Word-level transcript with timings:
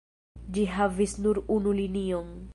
Ĝi 0.55 0.63
havis 0.77 1.15
nur 1.27 1.43
unu 1.59 1.77
linion. 1.83 2.35